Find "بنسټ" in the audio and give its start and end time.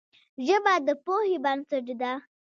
1.43-1.85